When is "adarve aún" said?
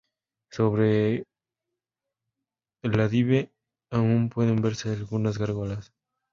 2.99-4.29